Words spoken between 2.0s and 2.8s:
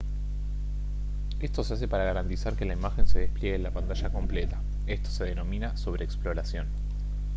garantizar que la